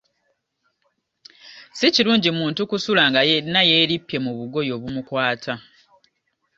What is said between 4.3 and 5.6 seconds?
bugoye obumukwata.